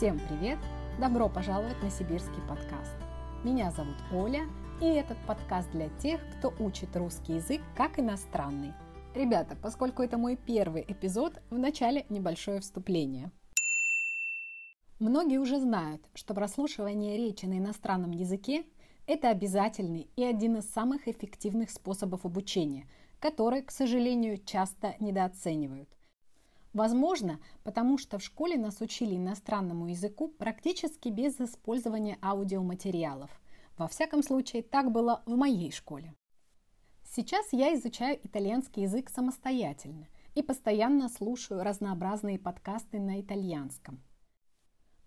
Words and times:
Всем 0.00 0.18
привет! 0.18 0.58
Добро 0.98 1.28
пожаловать 1.28 1.82
на 1.82 1.90
сибирский 1.90 2.40
подкаст. 2.48 2.96
Меня 3.44 3.70
зовут 3.70 3.96
Оля, 4.10 4.46
и 4.80 4.86
этот 4.86 5.18
подкаст 5.26 5.70
для 5.72 5.90
тех, 5.98 6.22
кто 6.38 6.54
учит 6.58 6.96
русский 6.96 7.34
язык 7.34 7.60
как 7.76 7.98
иностранный. 7.98 8.72
Ребята, 9.14 9.58
поскольку 9.60 10.02
это 10.02 10.16
мой 10.16 10.36
первый 10.36 10.86
эпизод, 10.88 11.42
в 11.50 11.58
начале 11.58 12.06
небольшое 12.08 12.60
вступление. 12.60 13.30
Многие 15.00 15.36
уже 15.36 15.60
знают, 15.60 16.00
что 16.14 16.32
прослушивание 16.32 17.18
речи 17.18 17.44
на 17.44 17.58
иностранном 17.58 18.12
языке– 18.12 18.64
это 19.06 19.28
обязательный 19.28 20.08
и 20.16 20.24
один 20.24 20.56
из 20.56 20.70
самых 20.70 21.08
эффективных 21.08 21.68
способов 21.68 22.24
обучения, 22.24 22.88
который, 23.18 23.60
к 23.60 23.70
сожалению, 23.70 24.38
часто 24.46 24.94
недооценивают. 24.98 25.90
Возможно, 26.72 27.40
потому 27.64 27.98
что 27.98 28.18
в 28.18 28.22
школе 28.22 28.56
нас 28.56 28.80
учили 28.80 29.16
иностранному 29.16 29.88
языку 29.88 30.28
практически 30.28 31.08
без 31.08 31.40
использования 31.40 32.16
аудиоматериалов. 32.22 33.30
Во 33.76 33.88
всяком 33.88 34.22
случае, 34.22 34.62
так 34.62 34.92
было 34.92 35.22
в 35.26 35.36
моей 35.36 35.72
школе. 35.72 36.14
Сейчас 37.02 37.52
я 37.52 37.74
изучаю 37.74 38.20
итальянский 38.24 38.84
язык 38.84 39.10
самостоятельно 39.10 40.06
и 40.36 40.42
постоянно 40.42 41.08
слушаю 41.08 41.64
разнообразные 41.64 42.38
подкасты 42.38 43.00
на 43.00 43.20
итальянском. 43.20 44.00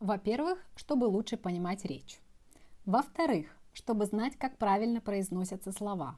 Во-первых, 0.01 0.59
чтобы 0.75 1.05
лучше 1.05 1.37
понимать 1.37 1.85
речь. 1.85 2.19
Во-вторых, 2.85 3.47
чтобы 3.71 4.05
знать, 4.05 4.35
как 4.35 4.57
правильно 4.57 4.99
произносятся 4.99 5.71
слова. 5.71 6.17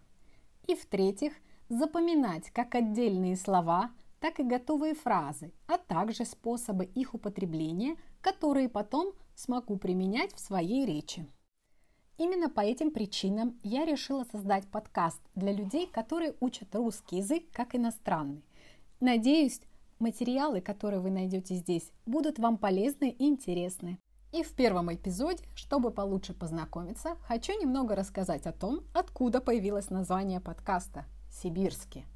И 0.66 0.74
в-третьих, 0.74 1.34
запоминать 1.70 2.50
как 2.50 2.74
отдельные 2.74 3.36
слова– 3.36 3.92
так 4.26 4.40
и 4.40 4.44
готовые 4.44 4.96
фразы, 4.96 5.52
а 5.68 5.78
также 5.78 6.26
способы 6.26 6.86
их 6.86 7.14
употребления, 7.14 7.96
которые 8.22 8.70
потом 8.70 9.14
смогу 9.36 9.78
применять 9.78 10.34
в 10.34 10.40
своей 10.40 10.84
речи. 10.84 11.28
Именно 12.18 12.50
по 12.50 12.62
этим 12.62 12.90
причинам 12.90 13.60
я 13.62 13.86
решила 13.86 14.24
создать 14.32 14.68
подкаст 14.72 15.22
для 15.36 15.52
людей, 15.52 15.86
которые 15.86 16.34
учат 16.40 16.74
русский 16.74 17.18
язык 17.18 17.44
как 17.52 17.76
иностранный. 17.76 18.44
Надеюсь, 19.00 19.62
материалы, 20.00 20.60
которые 20.60 21.02
вы 21.02 21.12
найдете 21.12 21.54
здесь, 21.54 21.92
будут 22.08 22.40
вам 22.40 22.58
полезны 22.58 23.12
и 23.12 23.28
интересны. 23.28 24.00
И 24.32 24.42
в 24.42 24.56
первом 24.56 24.92
эпизоде, 24.92 25.44
чтобы 25.54 25.92
получше 25.92 26.34
познакомиться, 26.34 27.16
хочу 27.28 27.54
немного 27.62 27.96
рассказать 27.96 28.48
о 28.48 28.54
том, 28.54 28.86
откуда 28.92 29.40
появилось 29.40 29.92
название 29.92 30.40
подкаста 30.40 31.06
«Сибирский». 31.30 32.08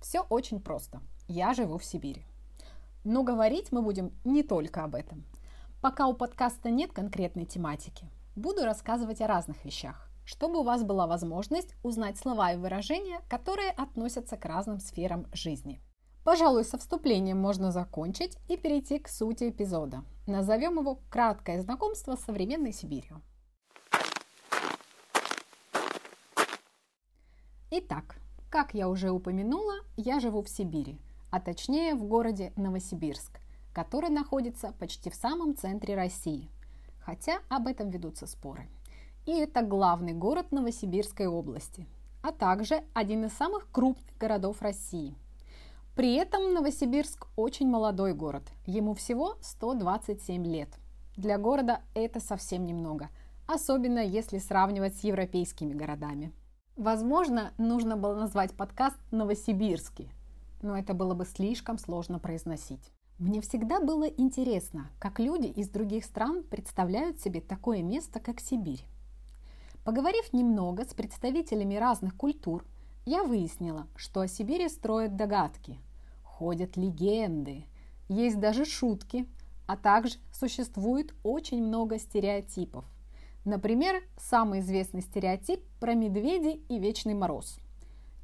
Все 0.00 0.20
очень 0.20 0.60
просто– 0.60 1.02
я 1.28 1.52
живу 1.52 1.78
в 1.78 1.84
Сибири. 1.84 2.24
Но 3.04 3.22
говорить 3.22 3.70
мы 3.70 3.82
будем 3.82 4.12
не 4.24 4.42
только 4.42 4.82
об 4.82 4.94
этом. 4.94 5.24
Пока 5.80 6.08
у 6.08 6.14
подкаста 6.14 6.70
нет 6.70 6.92
конкретной 6.92 7.44
тематики, 7.44 8.10
буду 8.34 8.64
рассказывать 8.64 9.20
о 9.20 9.26
разных 9.26 9.64
вещах, 9.64 10.10
чтобы 10.24 10.58
у 10.58 10.62
вас 10.64 10.82
была 10.82 11.06
возможность 11.06 11.74
узнать 11.84 12.18
слова 12.18 12.52
и 12.52 12.56
выражения, 12.56 13.20
которые 13.28 13.70
относятся 13.70 14.36
к 14.36 14.44
разным 14.44 14.80
сферам 14.80 15.26
жизни. 15.32 15.80
Пожалуй, 16.24 16.64
со 16.64 16.76
вступлением 16.76 17.38
можно 17.38 17.70
закончить 17.70 18.36
и 18.48 18.56
перейти 18.56 18.98
к 18.98 19.08
сути 19.08 19.50
эпизода. 19.50 20.04
Назовем 20.26 20.78
его 20.78 20.98
«Краткое 21.10 21.62
знакомство 21.62 22.16
с 22.16 22.24
современной 22.24 22.72
Сибирью». 22.72 23.22
Итак, 27.70 28.16
как 28.50 28.74
я 28.74 28.88
уже 28.88 29.10
упомянула, 29.10 29.74
я 29.96 30.20
живу 30.20 30.42
в 30.42 30.48
Сибири– 30.48 30.98
а 31.30 31.40
точнее 31.40 31.94
в 31.94 32.04
городе 32.04 32.52
Новосибирск, 32.56 33.40
который 33.72 34.10
находится 34.10 34.72
почти 34.78 35.10
в 35.10 35.14
самом 35.14 35.56
центре 35.56 35.94
России, 35.94 36.50
хотя 37.00 37.38
об 37.48 37.66
этом 37.66 37.90
ведутся 37.90 38.26
споры. 38.26 38.68
И 39.26 39.32
это 39.32 39.62
главный 39.62 40.14
город 40.14 40.52
Новосибирской 40.52 41.26
области, 41.26 41.86
а 42.22 42.32
также 42.32 42.82
один 42.94 43.26
из 43.26 43.32
самых 43.32 43.70
крупных 43.70 44.16
городов 44.18 44.62
России. 44.62 45.14
При 45.94 46.14
этом 46.14 46.54
Новосибирск 46.54 47.26
очень 47.36 47.68
молодой 47.68 48.14
город, 48.14 48.44
ему 48.66 48.94
всего 48.94 49.36
127 49.42 50.46
лет. 50.46 50.68
Для 51.16 51.38
города 51.38 51.80
это 51.94 52.20
совсем 52.20 52.64
немного, 52.64 53.10
особенно 53.46 53.98
если 53.98 54.38
сравнивать 54.38 54.96
с 54.96 55.04
европейскими 55.04 55.74
городами. 55.74 56.32
Возможно, 56.76 57.52
нужно 57.58 57.96
было 57.96 58.14
назвать 58.14 58.52
подкаст 58.52 58.96
«Новосибирский», 59.10 60.12
но 60.62 60.76
это 60.78 60.94
было 60.94 61.14
бы 61.14 61.24
слишком 61.24 61.78
сложно 61.78 62.18
произносить. 62.18 62.92
Мне 63.18 63.40
всегда 63.40 63.80
было 63.80 64.04
интересно, 64.04 64.90
как 65.00 65.18
люди 65.18 65.46
из 65.46 65.68
других 65.68 66.04
стран 66.04 66.44
представляют 66.44 67.20
себе 67.20 67.40
такое 67.40 67.82
место, 67.82 68.20
как 68.20 68.40
Сибирь. 68.40 68.84
Поговорив 69.84 70.32
немного 70.32 70.84
с 70.84 70.94
представителями 70.94 71.74
разных 71.74 72.16
культур, 72.16 72.64
я 73.06 73.24
выяснила, 73.24 73.86
что 73.96 74.20
о 74.20 74.28
Сибири 74.28 74.68
строят 74.68 75.16
догадки, 75.16 75.78
ходят 76.22 76.76
легенды, 76.76 77.64
есть 78.08 78.38
даже 78.38 78.64
шутки, 78.64 79.26
а 79.66 79.76
также 79.76 80.18
существует 80.32 81.14
очень 81.22 81.62
много 81.62 81.98
стереотипов. 81.98 82.84
Например, 83.44 84.02
самый 84.18 84.60
известный 84.60 85.00
стереотип 85.00 85.60
про 85.80 85.94
медведей 85.94 86.62
и 86.68 86.78
вечный 86.78 87.14
мороз. 87.14 87.58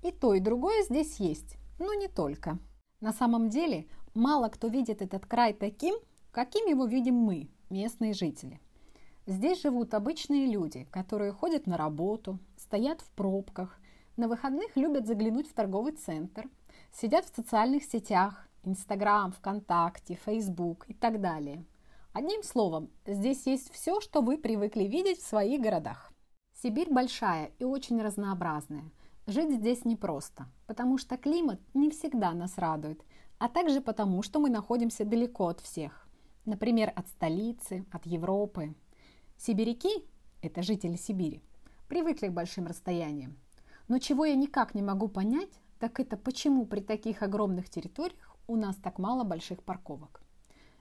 И 0.02 0.10
то, 0.10 0.34
и 0.34 0.40
другое 0.40 0.84
здесь 0.84 1.16
есть, 1.16 1.56
но 1.78 1.94
не 1.94 2.08
только. 2.08 2.58
На 3.00 3.12
самом 3.12 3.50
деле, 3.50 3.86
мало 4.14 4.48
кто 4.48 4.68
видит 4.68 5.02
этот 5.02 5.26
край 5.26 5.52
таким, 5.52 5.94
каким 6.30 6.66
его 6.66 6.86
видим 6.86 7.14
мы, 7.14 7.50
местные 7.70 8.14
жители. 8.14 8.60
Здесь 9.26 9.62
живут 9.62 9.94
обычные 9.94 10.46
люди, 10.46 10.86
которые 10.90 11.32
ходят 11.32 11.66
на 11.66 11.76
работу, 11.76 12.38
стоят 12.56 13.00
в 13.00 13.10
пробках, 13.10 13.78
на 14.16 14.28
выходных 14.28 14.76
любят 14.76 15.06
заглянуть 15.06 15.48
в 15.48 15.54
торговый 15.54 15.92
центр, 15.92 16.48
сидят 16.92 17.24
в 17.24 17.34
социальных 17.34 17.84
сетях, 17.84 18.48
Инстаграм, 18.62 19.32
ВКонтакте, 19.32 20.18
Фейсбук 20.24 20.88
и 20.88 20.94
так 20.94 21.20
далее. 21.20 21.64
Одним 22.12 22.42
словом, 22.42 22.90
здесь 23.06 23.46
есть 23.46 23.72
все, 23.72 24.00
что 24.00 24.20
вы 24.22 24.38
привыкли 24.38 24.84
видеть 24.84 25.20
в 25.20 25.26
своих 25.26 25.60
городах. 25.60 26.12
Сибирь 26.62 26.90
большая 26.90 27.50
и 27.58 27.64
очень 27.64 28.00
разнообразная– 28.00 28.90
Жить 29.26 29.52
здесь 29.52 29.86
непросто, 29.86 30.48
потому 30.66 30.98
что 30.98 31.16
климат 31.16 31.58
не 31.72 31.90
всегда 31.90 32.32
нас 32.34 32.58
радует, 32.58 33.02
а 33.38 33.48
также 33.48 33.80
потому, 33.80 34.22
что 34.22 34.38
мы 34.38 34.50
находимся 34.50 35.06
далеко 35.06 35.48
от 35.48 35.60
всех. 35.60 36.06
Например, 36.44 36.92
от 36.94 37.08
столицы, 37.08 37.86
от 37.90 38.04
Европы. 38.04 38.74
Сибиряки– 39.38 40.04
это 40.42 40.62
жители 40.62 40.96
Сибири, 40.96 41.42
привыкли 41.88 42.28
к 42.28 42.34
большим 42.34 42.66
расстояниям. 42.66 43.38
Но 43.88 43.98
чего 43.98 44.26
я 44.26 44.34
никак 44.34 44.74
не 44.74 44.82
могу 44.82 45.08
понять, 45.08 45.58
так 45.78 46.00
это 46.00 46.18
почему 46.18 46.66
при 46.66 46.80
таких 46.80 47.22
огромных 47.22 47.70
территориях 47.70 48.36
у 48.46 48.56
нас 48.56 48.76
так 48.76 48.98
мало 48.98 49.24
больших 49.24 49.62
парковок. 49.62 50.20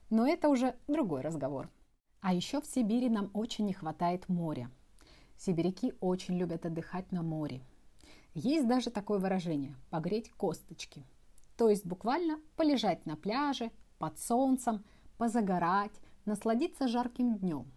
Но 0.10 0.28
это 0.28 0.50
уже 0.50 0.76
другой 0.90 1.22
разговор. 1.22 1.70
А 2.20 2.34
еще 2.34 2.60
в 2.60 2.66
Сибири 2.66 3.08
нам 3.08 3.32
очень 3.34 3.66
не 3.66 3.74
хватает 3.74 4.28
моря. 4.28 4.70
Сибиряки 5.38 5.94
очень 6.02 6.38
любят 6.38 6.66
отдыхать 6.66 7.14
на 7.14 7.24
море– 7.24 7.62
есть 8.34 8.68
даже 8.68 8.90
такое 8.90 9.20
выражение– 9.20 9.76
погреть 9.90 10.30
косточки. 10.32 11.06
То 11.58 11.70
есть 11.70 11.86
буквально 11.86 12.40
полежать 12.56 13.06
на 13.06 13.16
пляже, 13.16 13.72
под 14.00 14.20
солнцем, 14.20 14.84
позагорать, 15.18 15.94
насладиться 16.26 16.88
жарким 16.88 17.38
днем. 17.38 17.72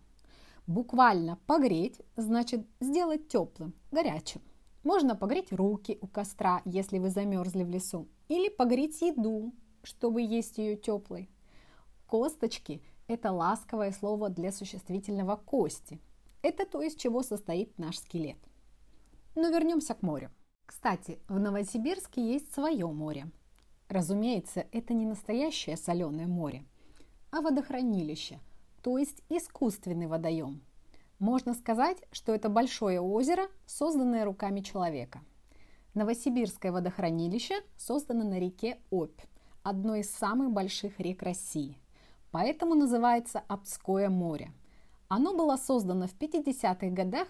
Буквально 0.66 1.38
погреть 1.46 2.00
значит 2.16 2.66
сделать 2.80 3.28
теплым, 3.28 3.74
горячим. 3.92 4.40
Можно 4.82 5.14
погреть 5.14 5.52
руки 5.52 5.98
у 6.00 6.06
костра, 6.06 6.62
если 6.64 6.98
вы 6.98 7.10
замерзли 7.10 7.62
в 7.62 7.70
лесу, 7.70 8.08
или 8.28 8.48
погреть 8.48 9.00
еду, 9.02 9.52
чтобы 9.82 10.22
есть 10.22 10.58
ее 10.58 10.76
теплой. 10.76 11.28
Косточки– 12.06 12.82
это 13.08 13.30
ласковое 13.30 13.92
слово 13.92 14.30
для 14.30 14.52
существительного 14.52 15.36
кости. 15.36 16.00
Это 16.42 16.64
то, 16.64 16.80
из 16.82 16.94
чего 16.94 17.22
состоит 17.22 17.78
наш 17.78 17.98
скелет. 17.98 18.38
Но 19.34 19.48
вернемся 19.48 19.94
к 19.94 20.02
морю. 20.02 20.30
Кстати, 20.66 21.20
в 21.28 21.38
Новосибирске 21.38 22.20
есть 22.20 22.52
свое 22.52 22.86
море. 22.88 23.30
Разумеется, 23.88 24.66
это 24.72 24.94
не 24.94 25.06
настоящее 25.06 25.76
соленое 25.76 26.26
море, 26.26 26.64
а 27.30 27.40
водохранилище, 27.40 28.40
то 28.82 28.98
есть 28.98 29.22
искусственный 29.28 30.08
водоем. 30.08 30.60
Можно 31.20 31.54
сказать, 31.54 31.98
что 32.10 32.34
это 32.34 32.48
большое 32.48 33.00
озеро, 33.00 33.46
созданное 33.64 34.24
руками 34.24 34.60
человека. 34.60 35.20
Новосибирское 35.94 36.72
водохранилище 36.72 37.54
создано 37.76 38.24
на 38.24 38.38
реке 38.38 38.78
Обь, 38.90 39.20
одной 39.62 40.00
из 40.00 40.10
самых 40.10 40.50
больших 40.50 40.98
рек 40.98 41.22
России. 41.22 41.78
Поэтому 42.32 42.74
называется 42.74 43.40
Обское 43.46 44.10
море. 44.10 44.50
Оно 45.08 45.34
было 45.34 45.56
создано 45.56 46.08
в 46.08 46.18
50-х 46.18 46.88
годах 46.88 47.28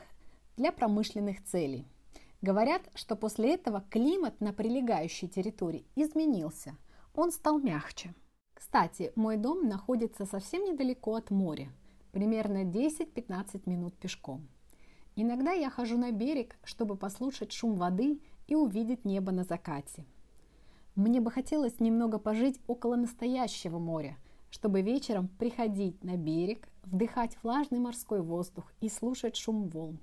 для 0.56 0.72
промышленных 0.72 1.44
целей– 1.44 1.86
Говорят, 2.42 2.82
что 2.94 3.16
после 3.16 3.54
этого 3.54 3.84
климат 3.90 4.40
на 4.40 4.52
прилегающей 4.52 5.28
территории 5.28 5.86
изменился. 5.94 6.76
Он 7.14 7.32
стал 7.32 7.58
мягче. 7.58 8.14
Кстати, 8.54 9.12
мой 9.16 9.36
дом 9.36 9.68
находится 9.68 10.26
совсем 10.26 10.64
недалеко 10.64 11.14
от 11.14 11.30
моря. 11.30 11.70
примерно 12.12 12.64
10-15 12.64 13.62
минут 13.66 13.94
пешком. 13.94 14.48
Иногда 15.16 15.52
я 15.52 15.68
хожу 15.68 15.98
на 15.98 16.12
берег, 16.12 16.56
чтобы 16.64 16.96
послушать 16.96 17.52
шум 17.52 17.74
воды 17.74 18.20
и 18.46 18.54
увидеть 18.54 19.04
небо 19.04 19.32
на 19.32 19.44
закате. 19.44 20.06
Мне 20.94 21.20
бы 21.20 21.30
хотелось 21.30 21.78
немного 21.78 22.18
пожить 22.18 22.58
около 22.66 22.96
настоящего 22.96 23.78
моря, 23.78 24.16
чтобы 24.50 24.80
вечером 24.80 25.28
приходить 25.28 26.02
на 26.02 26.16
берег, 26.16 26.68
вдыхать 26.84 27.36
влажный 27.42 27.80
морской 27.80 28.22
воздух 28.22 28.72
и 28.80 28.88
слушать 28.88 29.36
шум 29.36 29.68
волн, 29.68 29.98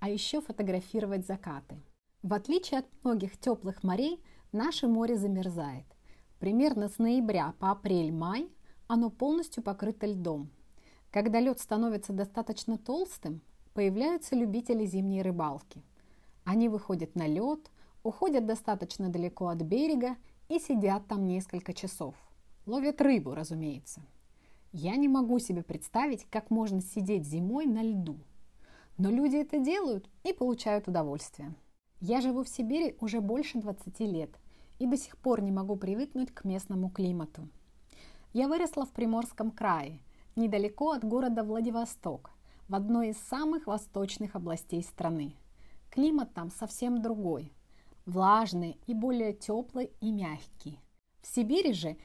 а 0.00 0.08
еще 0.08 0.40
фотографировать 0.40 1.26
закаты. 1.26 1.76
В 2.22 2.34
отличие 2.34 2.80
от 2.80 2.86
многих 3.04 3.38
теплых 3.38 3.82
морей, 3.82 4.22
наше 4.52 4.88
море 4.88 5.16
замерзает. 5.16 5.86
Примерно 6.38 6.88
с 6.88 6.98
ноября 6.98 7.54
по 7.58 7.70
апрель-май 7.70 8.50
оно 8.88 9.10
полностью 9.10 9.62
покрыто 9.62 10.06
льдом. 10.06 10.50
Когда 11.10 11.38
лед 11.38 11.60
становится 11.60 12.12
достаточно 12.12 12.76
толстым, 12.76 13.40
появляются 13.74 14.34
любители 14.34 14.84
зимней 14.84 15.22
рыбалки. 15.22 15.82
Они 16.44 16.68
выходят 16.68 17.14
на 17.14 17.26
лед, 17.26 17.70
уходят 18.02 18.46
достаточно 18.46 19.08
далеко 19.08 19.48
от 19.48 19.62
берега 19.62 20.16
и 20.48 20.58
сидят 20.58 21.06
там 21.06 21.26
несколько 21.26 21.72
часов. 21.72 22.14
Ловят 22.66 23.00
рыбу, 23.00 23.34
разумеется. 23.34 24.02
Я 24.72 24.96
не 24.96 25.08
могу 25.08 25.38
себе 25.38 25.62
представить, 25.62 26.24
как 26.30 26.50
можно 26.50 26.80
сидеть 26.80 27.26
зимой 27.26 27.66
на 27.66 27.82
льду. 27.82 28.18
Но 29.00 29.08
люди 29.08 29.36
это 29.36 29.58
делают 29.58 30.10
и 30.24 30.34
получают 30.34 30.86
удовольствие. 30.86 31.54
Я 32.02 32.20
живу 32.20 32.44
в 32.44 32.50
Сибири 32.50 32.98
уже 33.00 33.22
больше 33.22 33.58
20 33.58 33.98
лет 34.00 34.28
и 34.78 34.86
до 34.86 34.98
сих 34.98 35.16
пор 35.16 35.40
не 35.40 35.50
могу 35.50 35.76
привыкнуть 35.76 36.34
к 36.34 36.44
местному 36.44 36.90
климату. 36.90 37.48
Я 38.34 38.46
выросла 38.46 38.84
в 38.84 38.90
Приморском 38.90 39.52
крае, 39.52 40.02
недалеко 40.36 40.90
от 40.90 41.02
города 41.02 41.44
Владивосток, 41.44 42.30
в 42.68 42.74
одной 42.74 43.08
из 43.08 43.16
самых 43.16 43.66
восточных 43.66 44.36
областей 44.36 44.82
страны. 44.82 45.34
Климат 45.90 46.34
там 46.34 46.50
совсем 46.50 47.00
другой, 47.00 47.54
влажный 48.04 48.78
и 48.86 48.92
более 48.92 49.32
теплый 49.32 49.92
и 50.02 50.12
мягкий. 50.12 50.78
В 51.22 51.26
Сибири 51.26 51.72
же 51.72 51.96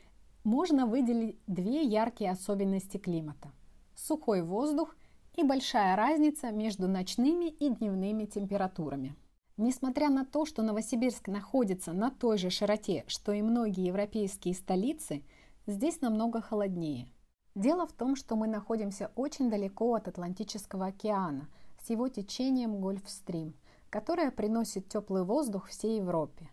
можно 0.45 0.85
выделить 0.85 1.39
две 1.45 1.83
яркие 1.83 2.31
особенности 2.31 2.95
климата– 2.95 3.51
сухой 3.95 4.43
воздух 4.43 4.95
и 5.35 5.43
большая 5.43 5.95
разница 5.95 6.51
между 6.51 6.87
ночными 6.87 7.49
и 7.49 7.69
дневными 7.69 8.25
температурами. 8.25 9.15
Несмотря 9.57 10.09
на 10.09 10.25
то, 10.25 10.45
что 10.45 10.63
Новосибирск 10.63 11.27
находится 11.27 11.93
на 11.93 12.11
той 12.11 12.37
же 12.37 12.49
широте, 12.49 13.03
что 13.07 13.31
и 13.31 13.41
многие 13.41 13.85
европейские 13.85 14.53
столицы, 14.53 15.23
здесь 15.65 16.01
намного 16.01 16.41
холоднее. 16.41 17.07
Дело 17.53 17.87
в 17.87 17.93
том, 17.93 18.15
что 18.15 18.35
мы 18.35 18.47
находимся 18.47 19.11
очень 19.15 19.49
далеко 19.49 19.95
от 19.95 20.09
Атлантического 20.09 20.87
океана 20.87 21.47
с 21.81 21.89
его 21.89 22.09
течением 22.09 22.81
Гольфстрим, 22.81 23.53
которое 23.89 24.31
приносит 24.31 24.89
теплый 24.89 25.23
воздух 25.23 25.67
всей 25.67 25.97
Европе. 25.99 26.49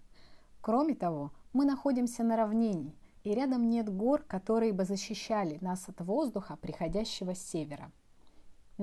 Кроме 0.60 0.94
того, 0.94 1.32
мы 1.52 1.64
находимся 1.64 2.22
на 2.22 2.36
равнине, 2.36 2.94
и 3.24 3.34
рядом 3.34 3.68
нет 3.68 3.92
гор, 3.92 4.22
которые 4.22 4.72
бы 4.72 4.84
защищали 4.84 5.58
нас 5.60 5.88
от 5.88 6.00
воздуха, 6.00 6.56
приходящего 6.56 7.34
с 7.34 7.42
севера. 7.42 7.90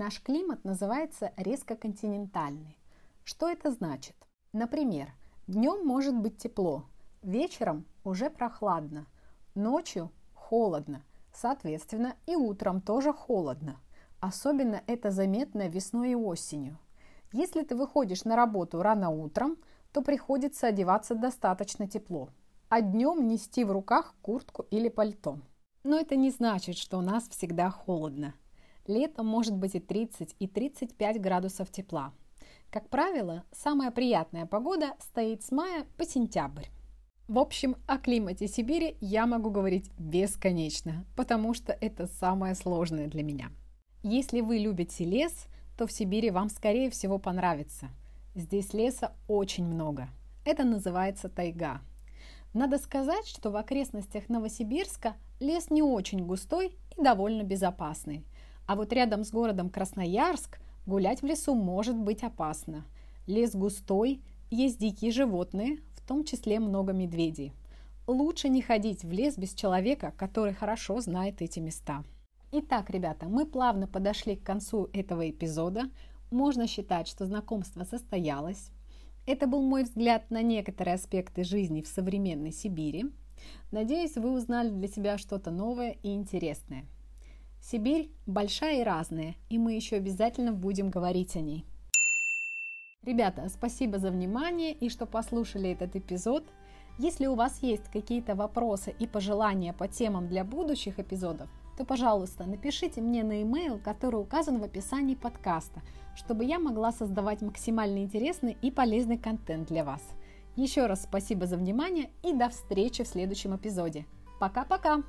Наш 0.02 0.22
климат 0.22 0.64
называется 0.64 1.34
резко 1.36 1.76
континентальный. 1.76 2.78
Что 3.26 3.50
это 3.50 3.70
значит? 3.70 4.16
Например, 4.54 5.10
днем 5.46 5.86
может 5.86 6.16
быть 6.16 6.38
тепло, 6.38 6.86
вечером 7.22 7.86
уже 8.06 8.30
прохладно, 8.30 9.08
ночью 9.56 10.10
холодно, 10.34 11.04
соответственно 11.34 12.16
и 12.28 12.38
утром 12.38 12.80
тоже 12.80 13.12
холодно. 13.12 13.82
Особенно 14.22 14.82
это 14.88 15.12
заметно 15.12 15.68
весной 15.68 16.12
и 16.12 16.16
осенью. 16.16 16.78
Если 17.34 17.62
ты 17.64 17.76
выходишь 17.76 18.24
на 18.24 18.38
работу 18.38 18.82
рано 18.82 19.10
утром, 19.10 19.58
то 19.92 20.02
приходится 20.02 20.68
одеваться 20.68 21.14
достаточно 21.14 21.90
тепло, 21.90 22.30
а 22.70 22.80
днем 22.80 23.28
нести 23.28 23.66
в 23.66 23.72
руках 23.74 24.16
куртку 24.22 24.66
или 24.72 24.88
пальто. 24.88 25.40
Но 25.84 26.00
это 26.00 26.16
не 26.16 26.32
значит, 26.32 26.78
что 26.78 27.00
у 27.00 27.02
нас 27.02 27.28
всегда 27.28 27.70
холодно. 27.70 28.34
Летом 28.90 29.28
может 29.28 29.56
быть 29.56 29.76
и 29.76 29.80
30, 29.80 30.36
и 30.40 30.48
35 30.48 31.22
градусов 31.22 31.70
тепла. 31.70 32.12
Как 32.72 32.90
правило, 32.90 33.44
самая 33.52 33.92
приятная 33.92 34.48
погода 34.48 34.96
стоит 35.00 35.44
с 35.44 35.52
мая 35.52 35.86
по 35.96 36.06
сентябрь. 36.06 36.66
В 37.28 37.38
общем, 37.38 37.76
о 37.86 38.00
климате 38.00 38.48
Сибири 38.48 38.98
я 39.00 39.28
могу 39.28 39.52
говорить 39.52 39.92
бесконечно, 40.00 41.06
потому 41.16 41.54
что 41.54 41.72
это 41.72 42.08
самое 42.08 42.56
сложное 42.56 43.06
для 43.06 43.22
меня. 43.22 43.52
Если 44.02 44.42
вы 44.42 44.58
любите 44.58 45.06
лес, 45.06 45.46
то 45.78 45.86
в 45.86 45.92
Сибири 45.92 46.32
вам 46.32 46.50
скорее 46.50 46.90
всего 46.90 47.20
понравится. 47.20 47.90
Здесь 48.34 48.74
леса 48.74 49.14
очень 49.28 49.66
много. 49.66 50.08
Это 50.46 50.64
называется 50.64 51.30
тайга. 51.30 51.82
Надо 52.56 52.80
сказать, 52.80 53.28
что 53.28 53.52
в 53.52 53.56
окрестностях 53.56 54.30
Новосибирска 54.30 55.14
лес 55.40 55.70
не 55.70 55.84
очень 55.84 56.26
густой 56.26 56.76
и 56.98 57.04
довольно 57.04 57.44
безопасный. 57.44 58.26
А 58.70 58.76
вот 58.76 58.94
рядом 58.94 59.24
с 59.24 59.32
городом 59.32 59.72
Красноярск 59.72 60.60
Гулять 60.86 61.24
в 61.24 61.26
лесу 61.26 61.56
может 61.56 61.96
быть 61.96 62.22
опасно. 62.22 62.86
Лес 63.26 63.56
густой, 63.56 64.22
есть 64.52 64.78
дикие 64.78 65.10
животные, 65.12 65.80
в 65.96 66.08
том 66.08 66.24
числе 66.24 66.60
много 66.60 66.94
медведей. 66.94 67.54
Лучше 68.06 68.48
не 68.48 68.62
ходить 68.62 69.04
в 69.04 69.12
лес 69.12 69.40
без 69.40 69.56
человека, 69.56 70.14
который 70.16 70.54
хорошо 70.54 71.02
знает 71.02 71.42
эти 71.42 71.60
места. 71.60 72.04
Итак, 72.52 72.92
ребята, 72.92 73.28
мы 73.28 73.48
плавно 73.48 73.88
подошли 73.88 74.36
к 74.36 74.44
концу 74.44 74.88
этого 74.94 75.28
эпизода. 75.28 75.90
Можно 76.30 76.68
считать, 76.68 77.08
что 77.08 77.26
знакомство 77.26 77.84
состоялось. 77.86 78.70
Это 79.26 79.48
был 79.48 79.64
мой 79.64 79.84
взгляд 79.84 80.30
на 80.30 80.44
некоторые 80.44 80.94
аспекты 80.94 81.44
жизни 81.44 81.82
в 81.82 81.88
современной 81.88 82.52
Сибири. 82.52 83.12
Надеюсь, 83.72 84.16
вы 84.16 84.32
узнали 84.32 84.70
для 84.70 84.88
себя 84.88 85.18
что-то 85.18 85.50
новое 85.50 85.98
и 86.04 86.14
интересное. 86.14 86.86
Сибирь 87.62 88.12
большая 88.26 88.82
и 88.82 88.84
разная, 88.84 89.36
и 89.50 89.58
мы 89.58 89.74
еще 89.74 89.98
обязательно 89.98 90.54
будем 90.54 90.90
говорить 90.90 91.36
о 91.36 91.42
ней. 91.42 91.66
Ребята, 93.04 93.48
спасибо 93.50 93.98
за 93.98 94.12
внимание 94.12 94.74
и 94.74 94.90
что 94.90 95.06
послушали 95.06 95.70
этот 95.70 95.96
эпизод. 95.96 96.44
Если 96.98 97.28
у 97.28 97.36
вас 97.36 97.62
есть 97.62 97.90
какие-то 97.92 98.36
вопросы 98.36 98.94
и 99.00 99.08
пожелания 99.08 99.72
по 99.72 99.88
темам 99.88 100.28
для 100.28 100.44
будущих 100.44 101.00
эпизодов, 101.00 101.50
то, 101.78 101.86
пожалуйста, 101.86 102.46
напишите 102.46 103.00
мне 103.00 103.24
на 103.24 103.40
e-mail, 103.40 103.82
который 103.82 104.20
указан 104.20 104.60
в 104.60 104.64
описании 104.64 105.16
подкаста, 105.16 105.82
чтобы 106.14 106.44
я 106.44 106.60
могла 106.60 106.92
создавать 106.92 107.42
максимально 107.42 108.00
интересный 108.00 108.58
и 108.62 108.70
полезный 108.70 109.18
контент 109.18 109.70
для 109.70 109.86
вас. 109.86 110.02
Еще 110.58 110.88
раз 110.88 111.04
спасибо 111.04 111.46
за 111.46 111.56
внимание 111.56 112.10
и 112.22 112.34
до 112.34 112.50
встречи 112.50 113.06
в 113.06 113.08
следующем 113.08 113.56
эпизоде. 113.56 114.06
Пока-пока! 114.42 115.04